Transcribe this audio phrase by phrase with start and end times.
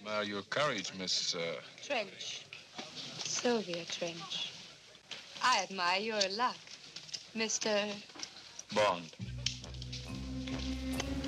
[0.00, 1.34] admire your courage, Miss.
[1.34, 1.40] Uh...
[1.82, 2.46] Trench.
[3.18, 4.52] Sylvia Trench.
[5.42, 6.56] I admire your luck,
[7.36, 7.88] Mr.
[8.74, 9.04] Bond.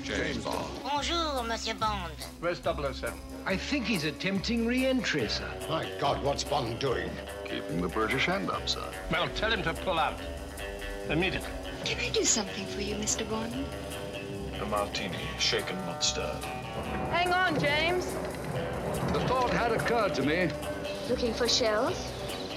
[0.03, 0.67] James Bond.
[0.83, 2.13] Bonjour, Monsieur Bond.
[2.39, 3.17] Where's 007?
[3.45, 5.49] I think he's attempting re-entry, sir.
[5.69, 7.09] My God, what's Bond doing?
[7.45, 8.83] Keeping the British hand up, sir.
[9.11, 10.19] Well, tell him to pull out.
[11.09, 11.49] Immediately.
[11.85, 13.29] Can I do something for you, Mr.
[13.29, 13.53] Bond?
[14.61, 16.43] A martini, shaken, not stirred.
[17.11, 18.15] Hang on, James.
[19.11, 20.49] The thought had occurred to me.
[21.09, 22.11] Looking for shells?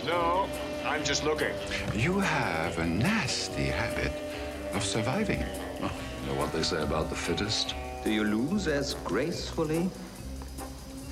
[0.05, 0.49] No,
[0.85, 1.53] I'm just looking.
[1.95, 4.13] You have a nasty habit
[4.73, 5.45] of surviving.
[5.83, 5.91] Oh,
[6.23, 7.75] you know what they say about the fittest?
[8.05, 9.91] Do you lose as gracefully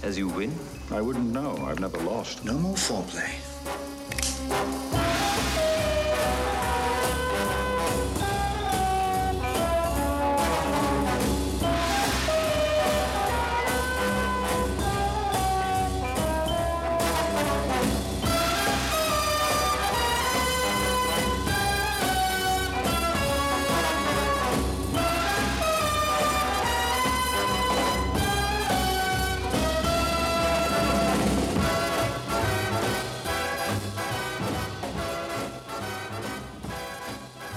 [0.02, 0.54] as you win?
[0.90, 1.56] I wouldn't know.
[1.66, 2.44] I've never lost.
[2.44, 3.53] No more foreplay.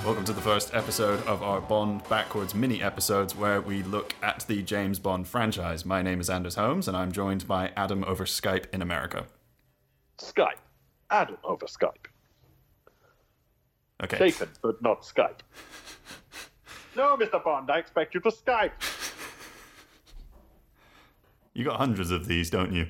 [0.07, 4.45] Welcome to the first episode of our Bond Backwards mini episodes where we look at
[4.47, 5.85] the James Bond franchise.
[5.85, 9.25] My name is Anders Holmes and I'm joined by Adam over Skype in America.
[10.17, 10.61] Skype.
[11.11, 12.05] Adam over Skype.
[14.01, 14.17] Okay.
[14.17, 15.39] Shaken, but not Skype.
[16.95, 17.43] no, Mr.
[17.43, 18.71] Bond, I expect you to Skype.
[21.53, 22.87] You got hundreds of these, don't you?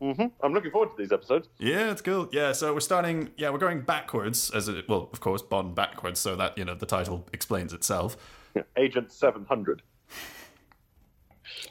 [0.00, 1.48] Hmm I'm looking forward to these episodes.
[1.58, 2.28] Yeah, it's cool.
[2.32, 3.30] Yeah, so we're starting.
[3.36, 4.88] Yeah, we're going backwards as it.
[4.88, 8.16] Well, of course, Bond backwards, so that you know the title explains itself.
[8.54, 9.82] Yeah, Agent 700.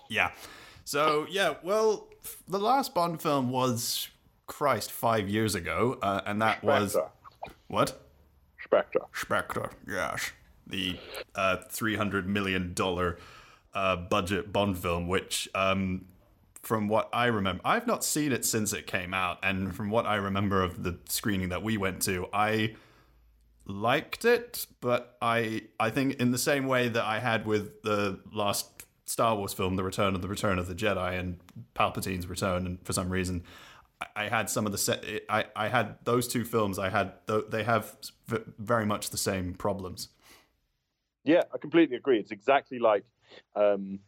[0.10, 0.32] Yeah.
[0.84, 4.10] So yeah, well, f- the last Bond film was
[4.48, 6.96] Christ five years ago, uh, and that was
[7.68, 8.00] what
[8.64, 9.00] Spectre.
[9.14, 9.72] Spectre.
[9.88, 10.32] Yes,
[10.68, 11.00] the
[11.36, 13.18] uh, three hundred million dollar
[13.74, 15.48] uh, budget Bond film, which.
[15.56, 16.06] Um,
[16.66, 20.08] from what I remember, I've not seen it since it came out, and from what
[20.08, 22.76] I remember of the screening that we went to, I
[23.66, 28.20] liked it, but I I think in the same way that I had with the
[28.34, 31.40] last Star Wars film, The Return of the Return of the Jedi and
[31.76, 33.44] Palpatine's Return, and for some reason
[34.16, 35.06] I- had some of the set.
[35.30, 36.80] I I had those two films.
[36.80, 37.14] I had
[37.50, 37.96] they have
[38.58, 40.10] very much the same problems.
[41.24, 42.20] Yeah, I completely agree.
[42.20, 43.04] It's exactly like
[43.56, 44.00] um,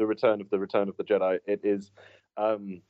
[0.00, 1.38] the Return of the Return of the Jedi.
[1.46, 1.92] It is.
[2.38, 2.80] Um,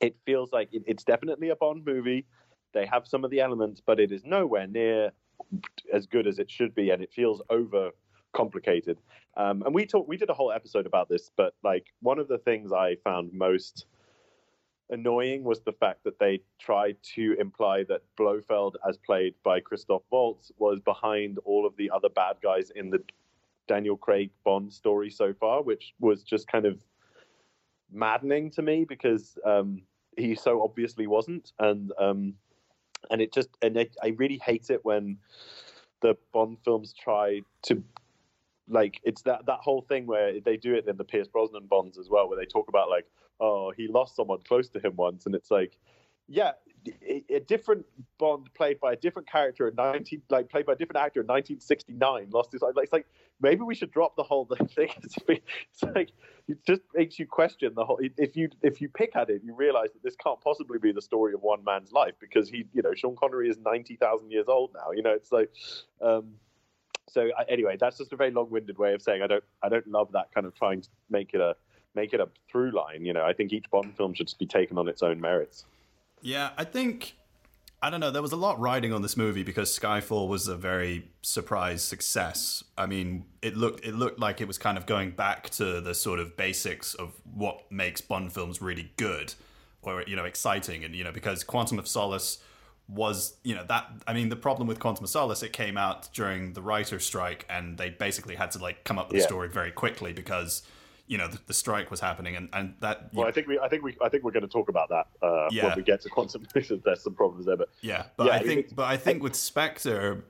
[0.00, 2.24] it feels like it, it's definitely a Bond movie.
[2.72, 5.12] They have some of the elements, but it is nowhere near
[5.92, 7.90] as good as it should be, and it feels over
[8.32, 8.98] complicated.
[9.36, 10.08] Um, and we talked.
[10.08, 13.34] We did a whole episode about this, but like one of the things I found
[13.34, 13.84] most
[14.88, 20.02] annoying was the fact that they tried to imply that Blofeld, as played by Christoph
[20.10, 23.02] Waltz, was behind all of the other bad guys in the
[23.70, 26.82] Daniel Craig Bond story so far, which was just kind of
[27.92, 29.82] maddening to me because um,
[30.16, 32.34] he so obviously wasn't, and um,
[33.12, 35.18] and it just and it, I really hate it when
[36.02, 37.80] the Bond films try to
[38.68, 41.96] like it's that that whole thing where they do it in the Pierce Brosnan Bonds
[41.96, 43.06] as well, where they talk about like,
[43.38, 45.78] oh, he lost someone close to him once, and it's like,
[46.30, 46.52] yeah,
[47.28, 47.84] a, different
[48.18, 51.26] Bond played by a different character in nineteen, like played by a different actor in
[51.26, 52.62] nineteen sixty nine, lost his.
[52.64, 53.06] It's like
[53.40, 54.90] maybe we should drop the whole thing.
[55.02, 56.12] It's like
[56.48, 57.98] it just makes you question the whole.
[58.16, 61.02] If you if you pick at it, you realize that this can't possibly be the
[61.02, 64.46] story of one man's life because he, you know, Sean Connery is ninety thousand years
[64.48, 64.92] old now.
[64.92, 65.50] You know, it's like.
[66.00, 66.34] Um,
[67.08, 69.88] so I- anyway, that's just a very long-winded way of saying I don't I don't
[69.88, 71.56] love that kind of trying to make it a
[71.96, 73.04] make it a through line.
[73.04, 75.64] You know, I think each Bond film should just be taken on its own merits.
[76.22, 77.16] Yeah, I think
[77.82, 78.10] I don't know.
[78.10, 82.62] There was a lot riding on this movie because Skyfall was a very surprise success.
[82.76, 85.94] I mean, it looked it looked like it was kind of going back to the
[85.94, 89.34] sort of basics of what makes Bond films really good,
[89.82, 92.38] or you know, exciting, and you know, because Quantum of Solace
[92.86, 96.12] was you know that I mean the problem with Quantum of Solace it came out
[96.12, 99.22] during the writer's strike and they basically had to like come up with Yeah.
[99.24, 100.62] a story very quickly because
[101.10, 103.68] you know the, the strike was happening and and that Well, I think we I
[103.68, 105.66] think we I think we're going to talk about that uh, Yeah.
[105.66, 106.46] when we get to Quantum.
[106.54, 109.34] There's some problems there, but Yeah, but Yeah, I I think, but I think with
[109.34, 110.24] Spectre,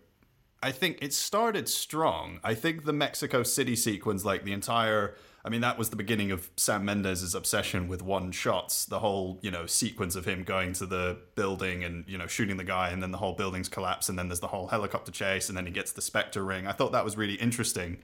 [0.62, 2.40] I think it started strong.
[2.42, 6.30] I think the Mexico City sequence, like the entire, I mean, that was the beginning
[6.30, 8.86] of Sam Mendes' obsession with one shots.
[8.86, 12.56] The whole, you know, sequence of him going to the building and you know shooting
[12.56, 15.48] the guy, and then the whole building's collapse, and then there's the whole helicopter chase,
[15.50, 16.66] and then he gets the Spectre ring.
[16.66, 17.98] I thought that was really interesting.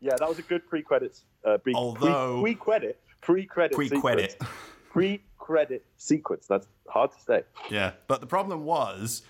[0.00, 1.24] yeah, that was a good pre-credits.
[1.46, 4.32] Uh, pre, Although- pre-credit pre-credit Pre-credit.
[4.32, 4.50] sequence.
[4.90, 6.46] pre-credit sequence.
[6.46, 7.42] That's hard to say.
[7.70, 9.22] Yeah, but the problem was,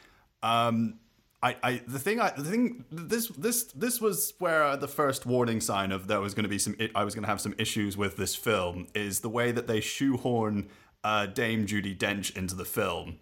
[0.43, 0.99] um,
[1.43, 5.25] I, I, the thing, I, the thing, this, this, this was where uh, the first
[5.27, 7.55] warning sign of there was going to be some, I was going to have some
[7.59, 10.69] issues with this film is the way that they shoehorn
[11.05, 13.17] uh, Dame Judi Dench into the film.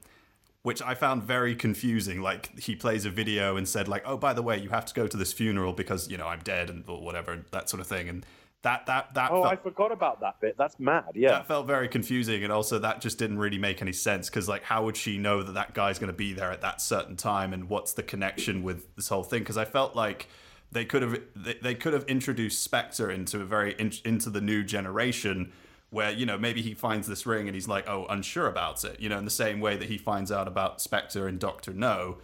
[0.63, 2.23] Which I found very confusing.
[2.23, 4.95] Like he plays a video and said, like, "Oh, by the way, you have to
[4.95, 7.87] go to this funeral because you know I'm dead and or whatever, that sort of
[7.87, 8.25] thing." And
[8.65, 10.57] that that that Oh, felt- I forgot about that bit.
[10.59, 11.05] That's mad.
[11.15, 11.31] Yeah.
[11.31, 14.65] that felt very confusing and also that just didn't really make any sense because like
[14.65, 17.53] how would she know that that guy's going to be there at that certain time
[17.53, 20.27] and what's the connection with this whole thing because i felt like
[20.73, 24.41] they could have they, they could have introduced spectre into a very in, into the
[24.41, 25.53] new generation
[25.91, 28.99] where you know maybe he finds this ring and he's like oh unsure about it
[28.99, 32.17] you know in the same way that he finds out about spectre and doctor no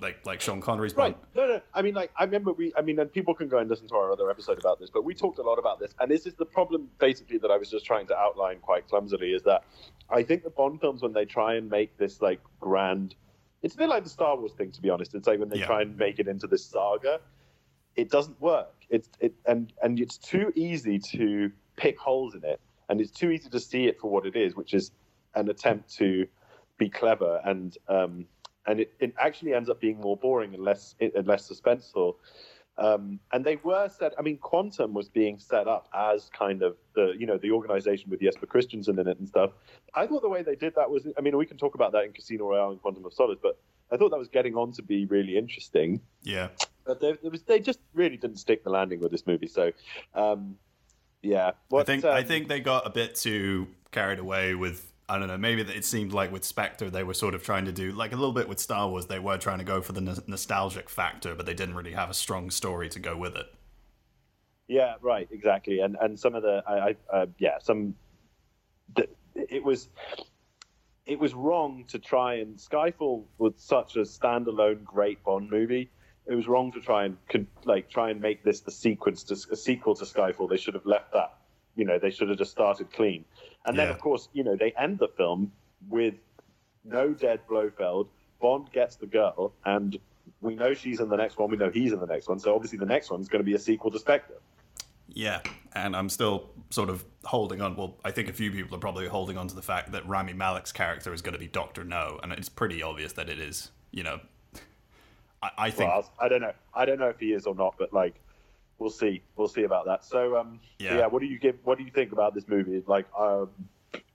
[0.00, 1.14] like like sean connery's Bond.
[1.14, 1.36] Right.
[1.36, 1.60] No, no.
[1.74, 2.72] I mean, like, I remember we.
[2.76, 5.04] I mean, and people can go and listen to our other episode about this, but
[5.04, 7.70] we talked a lot about this, and this is the problem, basically, that I was
[7.70, 9.64] just trying to outline quite clumsily, is that
[10.10, 13.14] I think the Bond films, when they try and make this like grand,
[13.62, 15.14] it's a bit like the Star Wars thing, to be honest.
[15.14, 15.66] It's like when they Yeah.
[15.66, 17.20] try and make it into this saga,
[17.94, 18.72] it doesn't work.
[18.90, 23.30] It's it and and it's too easy to pick holes in it, and it's too
[23.30, 24.90] easy to see it for what it is, which is
[25.34, 26.26] an attempt to
[26.78, 28.26] be clever and um,
[28.66, 32.16] and it, it actually ends up being more boring and less and less suspenseful.
[32.78, 34.12] Um, and they were set.
[34.18, 38.10] I mean, Quantum was being set up as kind of the you know the organization
[38.10, 39.52] with Jesper Christensen in it and stuff.
[39.94, 41.06] I thought the way they did that was.
[41.16, 43.58] I mean, we can talk about that in Casino Royale and Quantum of Solace, but
[43.90, 46.00] I thought that was getting on to be really interesting.
[46.22, 46.48] yeah
[46.84, 49.46] But they, was, they just really didn't stick the landing with this movie.
[49.46, 49.72] So,
[50.14, 50.56] um,
[51.22, 55.18] yeah, I think um, I think they got a bit too carried away with I
[55.18, 55.38] don't know.
[55.38, 58.16] Maybe it seemed like with Spectre they were sort of trying to do like a
[58.16, 59.06] little bit with Star Wars.
[59.06, 62.10] They were trying to go for the n- nostalgic factor, but they didn't really have
[62.10, 63.46] a strong story to go with it.
[64.68, 65.78] Yeah, right, exactly.
[65.78, 67.94] And and some of the, I, I uh, yeah, some,
[68.96, 69.88] the, it was,
[71.06, 75.88] it was wrong to try and Skyfall was such a standalone great Bond movie.
[76.26, 79.34] It was wrong to try and con- like try and make this the sequence to
[79.52, 80.50] a sequel to Skyfall.
[80.50, 81.32] They should have left that.
[81.76, 83.24] You know, they should have just started clean.
[83.66, 83.94] And then Yeah.
[83.94, 85.52] of course, you know, they end the film
[85.88, 86.14] with
[86.84, 88.08] no dead Blofeld.
[88.40, 89.98] Bond gets the girl, and
[90.40, 91.50] we know she's in the next one.
[91.50, 92.38] We know he's in the next one.
[92.38, 94.34] So obviously, the next one's going to be a sequel to Spectre.
[95.08, 95.40] Yeah,
[95.74, 97.76] and I'm still sort of holding on.
[97.76, 100.34] Well, I think a few people are probably holding on to the fact that Rami
[100.34, 103.70] Malek's character is going to be Doctor No, and it's pretty obvious that it is.
[103.92, 104.20] You know,
[105.42, 105.90] I, I think.
[105.90, 106.52] Well, I don't know.
[106.74, 108.14] I don't know if he is or not, but like,
[108.78, 109.22] we'll see.
[109.36, 110.04] We'll see about that.
[110.04, 110.98] So, um, Yeah.
[110.98, 111.06] yeah.
[111.06, 111.56] What do you give?
[111.64, 112.82] What do you think about this movie?
[112.86, 113.50] Like, um,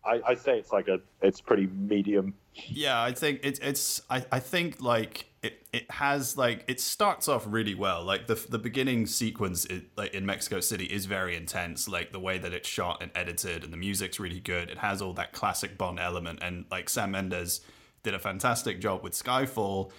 [0.03, 2.33] I, I say it's like a, it's pretty medium.
[2.53, 7.27] Yeah, I think it's it's I, I think like it, it has like it starts
[7.27, 8.03] off really well.
[8.03, 11.87] Like the the beginning sequence it, like in Mexico City is very intense.
[11.87, 14.69] Like the way that it's shot and edited and the music's really good.
[14.69, 17.61] It has all that classic Bond element and like Sam Mendes
[18.03, 19.91] did a fantastic job with Skyfall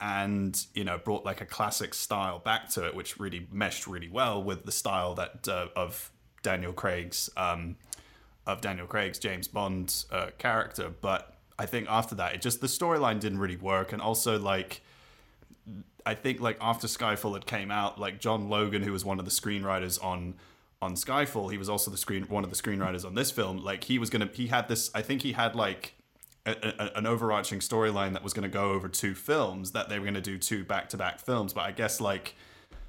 [0.00, 4.08] and you know brought like a classic style back to it which really meshed really
[4.08, 6.10] well with the style that uh, of
[6.42, 7.76] Daniel Craig's um
[8.46, 10.90] of Daniel Craig's James Bond uh, character.
[11.00, 14.82] But I think after that, it just the storyline didn't really work, and also like
[16.04, 19.24] I think like after Skyfall had came out, like John Logan, who was one of
[19.24, 20.34] the screenwriters on
[20.82, 23.58] on Skyfall, he was also the screen one of the screenwriters on this film.
[23.58, 24.90] Like he was gonna, he had this.
[24.94, 25.94] I think he had like.
[26.46, 30.04] A, an overarching storyline that was going to go over two films that they were
[30.04, 32.34] going to do two back-to-back films but i guess like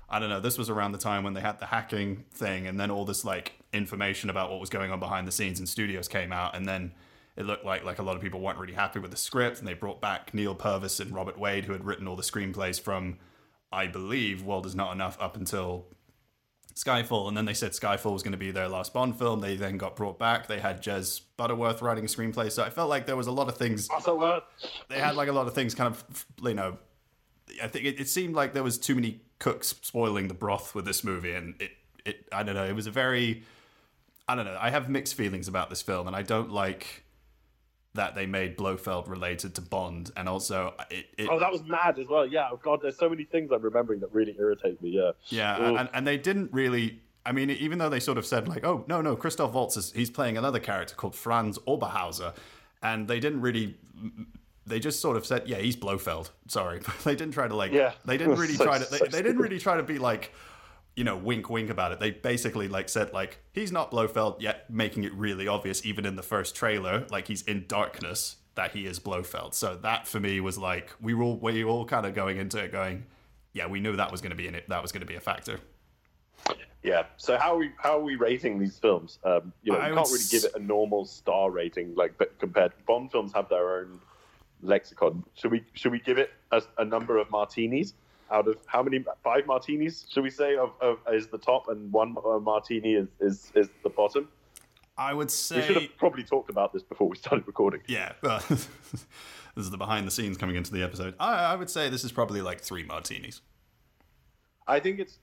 [0.10, 0.40] I don't know.
[0.40, 3.26] This was around the time when they had the hacking thing, and then all this
[3.26, 6.68] like information about what was going on behind the scenes in studios came out, and
[6.68, 6.94] then
[7.36, 9.68] it looked like like a lot of people weren't really happy with the script, and
[9.68, 13.18] they brought back Neal Purvis and Robert Wade, who had written all the screenplays from,
[13.72, 15.86] I believe, World Is Not Enough up until
[16.76, 19.40] Skyfall, and then they said Skyfall was going to be their last Bond film.
[19.40, 20.48] They then got brought back.
[20.48, 23.48] They had Jez Butterworth writing a screenplay, so I felt like there was a lot
[23.48, 23.88] of things.
[23.88, 24.44] Butterworth.
[24.90, 26.78] They had like a lot of things, kind of you know.
[27.64, 30.84] I think it, it seemed like there was too many cooks spoiling the broth with
[30.84, 31.72] this movie, and it
[32.06, 32.66] it I don't know.
[32.66, 33.44] It was a very
[34.28, 34.58] I don't know.
[34.60, 37.05] I have mixed feelings about this film, and I don't like
[37.96, 41.08] that they made Blofeld related to Bond, and also it.
[41.18, 42.26] it Oh, that was mad as well.
[42.26, 42.50] Yeah.
[42.52, 44.90] Oh God, there's so many things I'm remembering that really irritate me.
[44.92, 45.12] Yeah.
[45.28, 45.76] Yeah, Ooh.
[45.78, 47.00] and, and they didn't really.
[47.26, 49.92] I mean, even though they sort of said like, "Oh no, no, Christoph Waltz is
[49.94, 52.34] he's playing another character called Franz Oberhauser,"
[52.84, 53.76] and they didn't really.
[54.68, 57.72] They just sort of said, "Yeah, he's Blofeld." Sorry, they didn't try to like.
[57.72, 57.94] Yeah.
[58.06, 58.86] They didn't really So- try to.
[58.92, 60.34] They, so they didn't really try to be like,
[60.96, 62.00] you know, wink, wink about it.
[62.00, 66.16] They basically like said like he's not Blofeld yet, making it really obvious even in
[66.16, 69.54] the first trailer, like he's in darkness that he is Blofeld.
[69.54, 72.38] So that for me was like we were all we were all kind of going
[72.38, 73.06] into it going,
[73.54, 74.68] yeah, we knew that was going to be in it.
[74.70, 75.60] That was going to be a factor.
[76.82, 77.04] Yeah.
[77.18, 79.20] So how are we how are we rating these films?
[79.24, 82.18] Um, you know, I you can't really s- give it a normal star rating like
[82.18, 82.74] but compared.
[82.88, 84.00] Bond films have their own
[84.62, 85.24] lexicon.
[85.34, 87.94] Should we should we give it a, a number of martinis
[88.32, 91.92] out of how many five martinis should we say of, of is the top and
[91.92, 94.28] one uh, martini is, is is the bottom?
[94.98, 97.82] I would say We should have probably talked about this before we started recording.
[97.88, 98.14] Yeah.
[98.22, 98.68] this
[99.58, 101.16] is the behind the scenes coming into the episode.
[101.20, 103.42] I, I would say this is probably like three martinis.
[104.68, 105.20] I think it's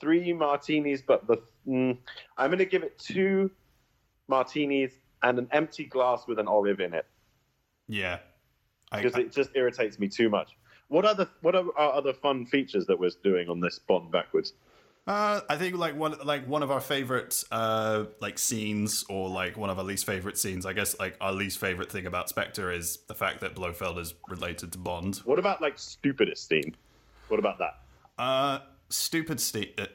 [0.00, 1.96] three martinis, but the mm,
[2.38, 3.50] I'm going to give it two
[4.28, 4.92] martinis
[5.22, 7.06] and an empty glass with an olive in it
[7.88, 8.18] Yeah.
[8.92, 10.56] Because it just irritates me too much.
[10.88, 14.52] What other what are our other fun features that we're doing on this Bond backwards?
[15.06, 19.56] Uh, I think like one like one of our favorite uh like scenes or like
[19.56, 20.66] one of our least favorite scenes.
[20.66, 24.14] I guess like our least favorite thing about Spectre is the fact that Blofeld is
[24.28, 25.16] related to Bond.
[25.24, 26.74] What about like stupidest scene?
[27.28, 27.78] What about that?
[28.18, 29.86] Uh, stupid st- uh,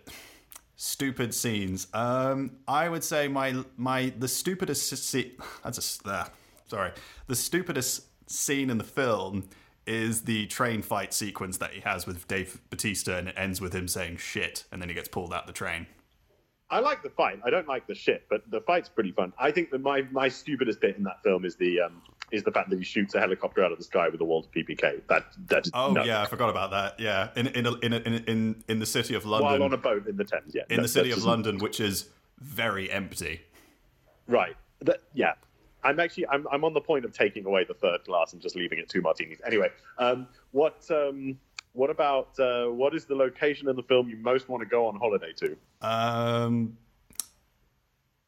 [0.75, 1.87] stupid scenes.
[1.93, 5.31] Um, I would say my my the stupidest scene.
[5.63, 6.25] That's a uh,
[6.67, 6.91] sorry.
[7.27, 9.49] The stupidest scene in the film
[9.85, 13.73] is the train fight sequence that he has with Dave Bautista, and it ends with
[13.73, 15.87] him saying "shit," and then he gets pulled out the train.
[16.69, 17.39] I like the fight.
[17.43, 19.33] I don't like the shit, but the fight's pretty fun.
[19.37, 22.51] I think that my my stupidest bit in that film is the um is the
[22.51, 25.01] fact that he shoots a helicopter out of the sky with a Walther PPK.
[25.09, 26.99] That that Oh yeah, I forgot about that.
[26.99, 29.51] Yeah, in in a, in, a, in in in the city of London.
[29.51, 30.55] while on a boat in the Thames.
[30.55, 32.09] Yeah, in No, the city of London, which is
[32.39, 33.41] very empty.
[34.27, 34.55] Right.
[34.81, 35.33] That, yeah.
[35.83, 38.55] I'm actually I'm, I'm on the point of taking away the third glass and just
[38.55, 39.39] leaving it two martinis.
[39.45, 41.37] Anyway, um, what um,
[41.73, 44.87] what about uh, what is the location in the film you most want to go
[44.87, 45.57] on holiday to?
[45.81, 46.77] Um,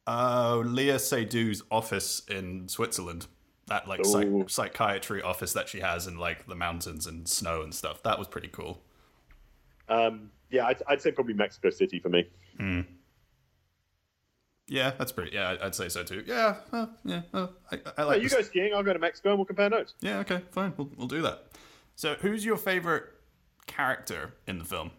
[0.07, 3.27] uh, Léa Seydoux' office in Switzerland.
[3.67, 7.73] That like psych- psychiatry office that she has in like the mountains and snow and
[7.73, 8.03] stuff.
[8.03, 8.81] That was pretty cool.
[9.87, 12.27] Um, yeah, I'd, I'd say probably Mexico City for me.
[12.57, 12.81] Hmm.
[14.67, 15.31] Yeah, that's pretty.
[15.35, 16.23] Yeah, I'd say so too.
[16.25, 17.21] Yeah, uh, yeah.
[17.33, 18.17] Uh, I, I like.
[18.21, 19.93] you this- go skiing, I'll go to Mexico, and we'll compare notes.
[20.01, 20.73] Yeah, okay, fine.
[20.77, 21.47] We'll we'll do that.
[21.95, 23.03] So, who's your favorite
[23.67, 24.91] character in the film?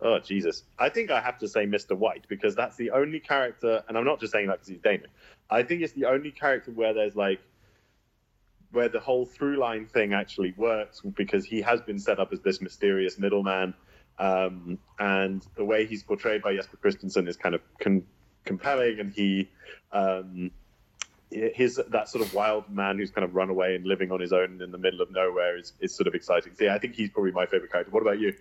[0.00, 0.64] Oh Jesus!
[0.78, 1.96] I think I have to say Mr.
[1.96, 5.10] White because that's the only character, and I'm not just saying that because he's Danish.
[5.50, 7.40] I think it's the only character where there's like
[8.72, 12.40] where the whole through line thing actually works because he has been set up as
[12.40, 13.74] this mysterious middleman,
[14.18, 18.02] um, and the way he's portrayed by Jesper Christensen is kind of con-
[18.44, 19.48] compelling, and he.
[19.92, 20.50] Um,
[21.54, 24.34] his that sort of wild man who's kind of run away and living on his
[24.34, 26.52] own in the middle of nowhere is, is sort of exciting.
[26.54, 27.90] So yeah, I think he's probably my favorite character.
[27.90, 28.34] What about you?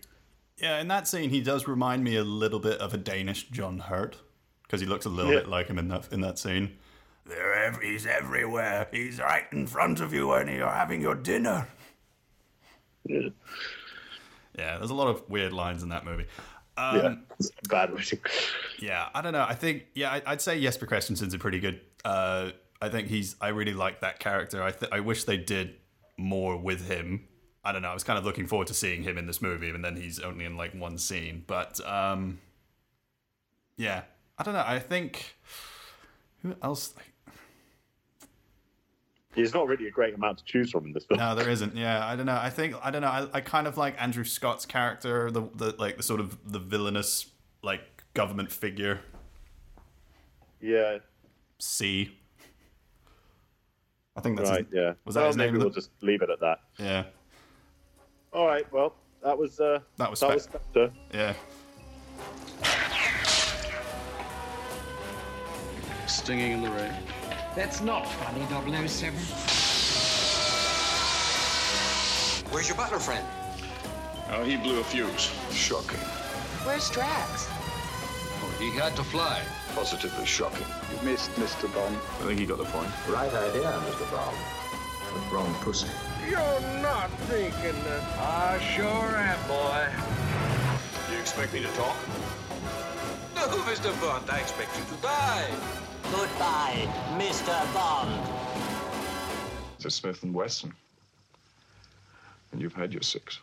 [0.58, 3.80] Yeah, in that scene, he does remind me a little bit of a Danish John
[3.80, 4.18] Hurt
[4.64, 5.40] because he looks a little Yeah.
[5.40, 6.78] bit like him in that in that scene.
[7.26, 8.88] They're ev- he's everywhere.
[8.92, 11.68] He's right in front of you when you're having your dinner.
[13.06, 13.30] Yeah.
[14.58, 16.26] Yeah, there's a lot of weird lines in that movie.
[16.82, 16.96] Um,
[17.40, 18.20] yeah, bad writing.
[18.80, 19.46] Yeah, I don't know.
[19.48, 21.82] I think yeah, I, I'd say Jesper Christensen's a pretty good.
[22.04, 23.36] Uh, I think he's.
[23.40, 24.64] I really like that character.
[24.64, 25.76] I th- I wish they did
[26.18, 27.28] more with him.
[27.64, 27.90] I don't know.
[27.90, 30.20] I was kind of looking forward to seeing him in this movie, and then he's
[30.20, 31.44] only in like one scene.
[31.46, 32.40] But um,
[33.78, 34.04] yeah,
[34.38, 34.64] I don't know.
[34.66, 35.36] I think
[36.42, 36.96] who else?
[39.32, 41.18] Like, There's not really a great amount to choose from in this film.
[41.20, 41.74] no, there isn't.
[41.76, 42.36] Yeah, I don't know.
[42.42, 43.08] I think I don't know.
[43.08, 46.60] I, I kind of like Andrew Scott's character, the the like the sort of the
[46.60, 47.28] villainous
[47.64, 47.82] like
[48.14, 49.00] government figure.
[50.60, 50.98] Yeah,
[51.60, 52.18] C.
[54.18, 54.66] I think that's right.
[54.66, 54.94] his, Yeah.
[55.06, 55.48] Was that well, his name?
[55.48, 56.60] maybe in we'll just leave it at that.
[56.78, 57.06] Yeah.
[58.34, 58.70] All right.
[58.74, 60.92] Well, that was uh, That was that Spec- was Spectre.
[61.14, 61.34] Yeah.
[66.08, 66.94] Stinging in the rain.
[67.56, 68.46] That's not funny,
[68.88, 69.20] 007.
[72.52, 73.26] Where's your butler friend?
[74.32, 75.30] Oh, he blew a fuse.
[75.52, 76.00] Shocking.
[76.64, 77.50] Where's Drax?
[77.50, 79.42] Oh, he had to fly.
[79.76, 80.66] Positively shocking.
[80.92, 81.74] You missed Mr.
[81.74, 81.98] Bond.
[82.22, 82.90] I think he got the point.
[83.10, 84.10] Right idea, Mr.
[84.12, 84.38] Bond.
[85.14, 85.88] But wrong pussy.
[86.30, 88.04] You're not thinking that.
[88.18, 89.88] I sure am, boy.
[91.08, 91.98] Do you expect me to talk?
[93.36, 93.92] No, Mr.
[94.00, 95.50] Bond, I expect you to die.
[96.10, 97.74] Goodbye, Mr.
[97.74, 98.12] Bond.
[99.84, 100.74] It's Smith and Wesson.
[102.52, 103.40] And you've had your six.